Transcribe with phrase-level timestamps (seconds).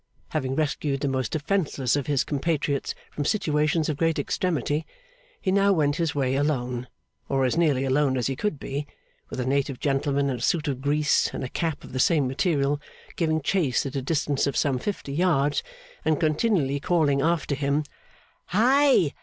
[0.29, 4.83] Having rescued the most defenceless of his compatriots from situations of great extremity,
[5.39, 6.87] he now went his way alone,
[7.29, 8.87] or as nearly alone as he could be,
[9.29, 12.27] with a native gentleman in a suit of grease and a cap of the same
[12.27, 12.81] material,
[13.15, 15.61] giving chase at a distance of some fifty yards,
[16.03, 17.83] and continually calling after him,
[18.47, 19.13] 'Hi!